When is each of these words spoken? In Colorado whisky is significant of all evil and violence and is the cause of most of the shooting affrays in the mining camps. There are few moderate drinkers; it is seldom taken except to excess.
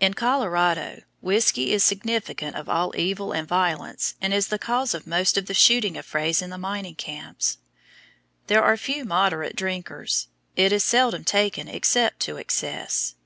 In 0.00 0.14
Colorado 0.14 1.02
whisky 1.20 1.70
is 1.74 1.84
significant 1.84 2.56
of 2.56 2.66
all 2.66 2.96
evil 2.96 3.32
and 3.32 3.46
violence 3.46 4.14
and 4.18 4.32
is 4.32 4.48
the 4.48 4.58
cause 4.58 4.94
of 4.94 5.06
most 5.06 5.36
of 5.36 5.44
the 5.44 5.52
shooting 5.52 5.98
affrays 5.98 6.40
in 6.40 6.48
the 6.48 6.56
mining 6.56 6.94
camps. 6.94 7.58
There 8.46 8.64
are 8.64 8.74
few 8.78 9.04
moderate 9.04 9.56
drinkers; 9.56 10.28
it 10.56 10.72
is 10.72 10.82
seldom 10.82 11.24
taken 11.24 11.68
except 11.68 12.20
to 12.20 12.38
excess. 12.38 13.16